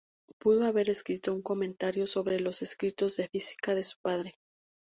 [0.39, 4.33] Pudo haber escrito un comentario sobre los escritos de física de su padre.